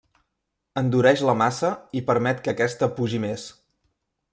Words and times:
Endureix 0.81 1.21
la 1.31 1.37
massa 1.43 1.71
i 2.01 2.03
permet 2.11 2.43
que 2.49 2.57
aquesta 2.57 2.93
pugi 2.99 3.25
més. 3.29 3.51